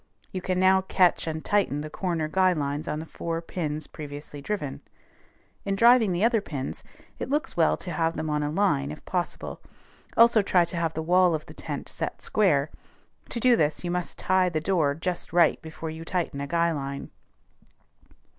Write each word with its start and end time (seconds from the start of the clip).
You 0.31 0.41
can 0.41 0.59
now 0.59 0.81
catch 0.81 1.27
and 1.27 1.45
tighten 1.45 1.81
the 1.81 1.89
corner 1.91 2.27
guy 2.27 2.53
lines 2.53 2.87
on 2.87 2.97
the 2.99 3.05
four 3.05 3.39
pins 3.39 3.85
previously 3.85 4.41
driven. 4.41 4.81
In 5.63 5.75
driving 5.75 6.11
the 6.11 6.23
other 6.23 6.41
pins, 6.41 6.83
it 7.19 7.29
looks 7.29 7.55
well 7.55 7.77
to 7.77 7.91
have 7.91 8.15
them 8.17 8.27
on 8.27 8.41
a 8.41 8.49
line, 8.49 8.89
if 8.89 9.05
possible; 9.05 9.61
also 10.17 10.41
try 10.41 10.65
to 10.65 10.75
have 10.75 10.95
the 10.95 11.03
wall 11.03 11.35
of 11.35 11.45
the 11.45 11.53
tent 11.53 11.87
set 11.87 12.23
square: 12.23 12.71
to 13.29 13.39
do 13.39 13.55
this 13.55 13.83
you 13.83 13.91
must 13.91 14.17
tie 14.17 14.49
the 14.49 14.59
door 14.59 14.95
just 14.95 15.31
right 15.33 15.61
before 15.61 15.91
you 15.91 16.03
tighten 16.03 16.41
a 16.41 16.47
guy 16.47 16.71
line. 16.71 17.11